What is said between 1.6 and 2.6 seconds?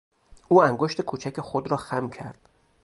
را خم کرد.